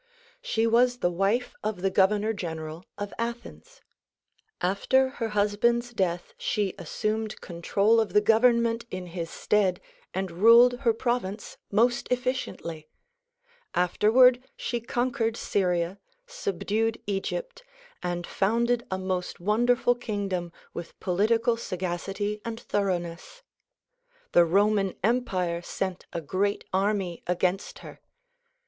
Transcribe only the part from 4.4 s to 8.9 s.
After her husband's death she assumed control of the government